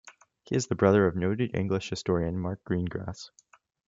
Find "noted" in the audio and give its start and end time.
1.15-1.53